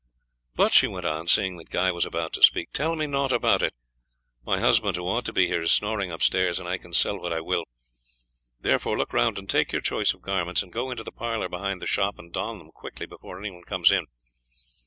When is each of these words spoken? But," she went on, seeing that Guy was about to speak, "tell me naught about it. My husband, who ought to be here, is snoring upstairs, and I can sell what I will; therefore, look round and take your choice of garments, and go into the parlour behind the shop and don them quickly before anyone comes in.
But," 0.55 0.73
she 0.73 0.87
went 0.87 1.05
on, 1.05 1.27
seeing 1.27 1.57
that 1.57 1.69
Guy 1.69 1.91
was 1.91 2.07
about 2.07 2.33
to 2.33 2.41
speak, 2.41 2.73
"tell 2.73 2.95
me 2.95 3.05
naught 3.05 3.31
about 3.31 3.61
it. 3.61 3.75
My 4.43 4.59
husband, 4.59 4.95
who 4.97 5.03
ought 5.07 5.25
to 5.25 5.31
be 5.31 5.45
here, 5.45 5.61
is 5.61 5.71
snoring 5.71 6.09
upstairs, 6.09 6.57
and 6.59 6.67
I 6.67 6.79
can 6.79 6.91
sell 6.91 7.19
what 7.19 7.31
I 7.31 7.39
will; 7.39 7.65
therefore, 8.59 8.97
look 8.97 9.13
round 9.13 9.37
and 9.37 9.47
take 9.47 9.71
your 9.71 9.81
choice 9.83 10.15
of 10.15 10.23
garments, 10.23 10.63
and 10.63 10.73
go 10.73 10.89
into 10.89 11.03
the 11.03 11.11
parlour 11.11 11.49
behind 11.49 11.83
the 11.83 11.85
shop 11.85 12.17
and 12.17 12.33
don 12.33 12.57
them 12.57 12.71
quickly 12.71 13.05
before 13.05 13.37
anyone 13.37 13.61
comes 13.63 13.91
in. 13.91 14.07